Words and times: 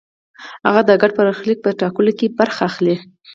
هغه 0.67 0.81
د 0.89 0.91
ګډ 1.01 1.11
برخلیک 1.19 1.59
په 1.63 1.69
ټاکلو 1.79 2.11
کې 2.17 2.33
برخه 2.39 2.61
اخلي. 2.69 2.95